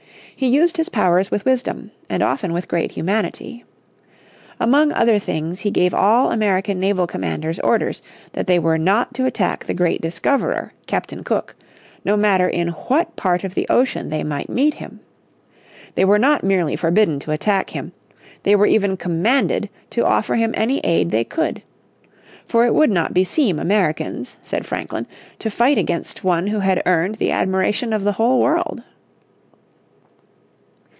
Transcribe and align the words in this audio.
He 0.33 0.47
used 0.47 0.77
his 0.77 0.89
powers 0.89 1.29
with 1.29 1.45
wisdom, 1.45 1.91
and 2.09 2.23
often 2.23 2.51
with 2.51 2.67
great 2.67 2.93
humanity. 2.93 3.63
Among 4.59 4.91
other 4.91 5.19
things 5.19 5.59
he 5.59 5.69
gave 5.69 5.93
all 5.93 6.31
American 6.31 6.79
naval 6.79 7.05
commanders 7.05 7.59
orders 7.59 8.01
that 8.33 8.47
they 8.47 8.57
were 8.57 8.79
not 8.79 9.13
to 9.13 9.27
attack 9.27 9.65
the 9.65 9.75
great 9.75 10.01
discoverer, 10.01 10.73
Captain 10.87 11.23
Cook, 11.23 11.55
no 12.03 12.17
matter 12.17 12.49
in 12.49 12.69
what 12.69 13.15
part 13.15 13.43
of 13.43 13.53
the 13.53 13.67
ocean 13.69 14.09
they 14.09 14.23
might 14.23 14.49
meet 14.49 14.73
him. 14.73 14.99
They 15.93 16.05
were 16.05 16.17
not 16.17 16.43
merely 16.43 16.75
forbidden 16.75 17.19
to 17.19 17.31
attack 17.31 17.69
him, 17.69 17.91
they 18.41 18.55
were 18.55 18.65
even 18.65 18.97
commanded 18.97 19.69
to 19.91 20.03
offer 20.07 20.33
him 20.33 20.55
any 20.57 20.79
aid 20.79 21.11
they 21.11 21.23
could. 21.23 21.61
For 22.47 22.65
it 22.65 22.73
would 22.73 22.89
not 22.89 23.13
beseem 23.13 23.59
Americans, 23.59 24.37
said 24.41 24.65
Franklin, 24.65 25.05
to 25.37 25.51
fight 25.51 25.77
against 25.77 26.23
one 26.23 26.47
who 26.47 26.61
had 26.61 26.81
earned 26.87 27.15
the 27.15 27.29
admiration 27.29 27.93
of 27.93 28.03
the 28.03 28.13
whole 28.13 28.41
world. 28.41 28.81